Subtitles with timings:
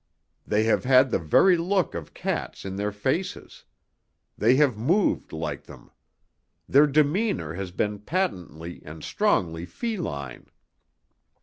[0.47, 3.65] They have had the very look of cats in their faces.
[4.35, 5.91] They have moved like them.
[6.67, 10.47] Their demeanour has been patently and strongly feline.